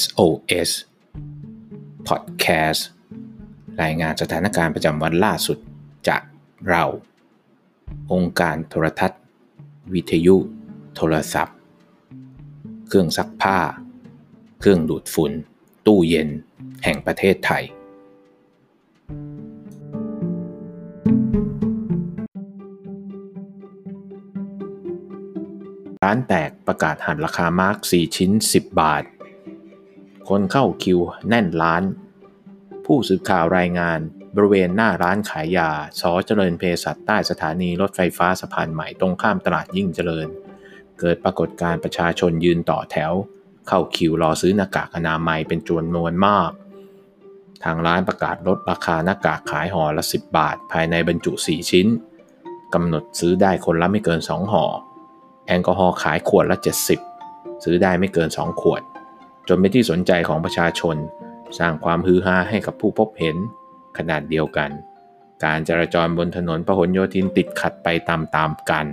[0.00, 0.70] SOS
[2.08, 2.80] Podcast
[3.82, 5.58] รายงานสถานการณ์ประจำวันล่าสุด
[6.08, 6.22] จาก
[6.68, 6.84] เรา
[8.12, 9.22] องค์การโทรทัศน์
[9.92, 10.36] วิทยุ
[10.96, 11.56] โทรศัพท์
[12.88, 13.58] เครื่องซักผ้า
[14.60, 15.32] เครื่องดูดฝุ่น
[15.86, 16.28] ตู้เย็น
[16.84, 17.64] แห่งประเทศไทย
[26.04, 29.04] ร้านแตกประกาศหันราคามาร์ก4ชิ้น 10 บาท
[30.28, 31.82] คนเข้าคิวแน่นร้าน
[32.86, 33.98] ผู้สื่อข่าวรายงาน
[34.36, 35.70] บริเวณหน้าร้านขายยา
[36.00, 40.28] สอเจริญเภสัชใต้สถานีรถไฟฟ้าสะพานใหม่ตรงข้ามตลาดยิ่งเจริญ
[41.00, 43.12] เกิดปรากฏการประชาชนยืนต่อแถว
[43.68, 46.50] เข้าคิวรอซื้อหน้ากากอนามัยเป็นจำนวนมาก
[47.64, 51.86] ทางร้านประกาศลดราคาหน้ากากขายห่อละ 10 บาท ภายในบรรจุ 4 ชิ้น
[52.74, 54.64] กำหนดซื้อได้คนละไม่เกิน 2ห่อ
[55.46, 56.56] แอลกอฮอล์ขายขวดละ
[57.10, 58.82] 70 ซื้อได้ไม่เกิน 2 ขวด
[59.48, 60.96] จนเป็นที่สนใจของประชาชน
[61.58, 63.36] สร้างความฮือฮาให้กับผู้พบเห็น
[63.98, 64.70] ขนาดเดียวกัน
[65.44, 68.86] การจราจรบนถนนพหลโยธินติดขัดไปตามๆกัน